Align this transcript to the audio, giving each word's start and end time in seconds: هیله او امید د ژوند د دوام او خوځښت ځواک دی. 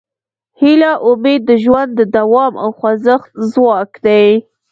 هیله 0.59 0.91
او 0.97 1.03
امید 1.15 1.41
د 1.49 1.51
ژوند 1.63 1.91
د 1.95 2.01
دوام 2.17 2.53
او 2.63 2.69
خوځښت 2.79 3.31
ځواک 3.51 3.91
دی. 4.05 4.27